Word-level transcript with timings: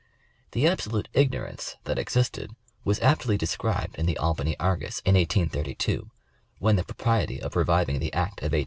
The 0.53 0.65
absolute 0.65 1.09
ignorance 1.13 1.75
that 1.83 1.99
existed 1.99 2.55
was 2.83 2.99
aptly 3.01 3.37
described 3.37 3.97
in 3.97 4.07
the 4.07 4.17
Albany 4.17 4.57
Argus 4.59 4.97
in 5.05 5.13
1832, 5.13 6.09
when 6.57 6.75
the 6.75 6.83
propriety 6.83 7.39
of 7.39 7.55
reviving 7.55 7.99
the 7.99 8.11
act 8.11 8.41
of 8.41 8.51
ISO? 8.53 8.59